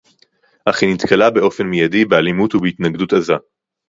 אך 0.65 0.83
היא 0.83 0.93
נתקלה 0.93 1.29
באופן 1.29 1.63
מיידי 1.63 2.05
באלימות 2.05 2.55
ובהתנגדות 2.55 3.13
עזה 3.13 3.33